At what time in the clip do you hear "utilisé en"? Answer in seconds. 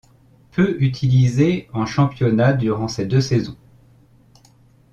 0.81-1.85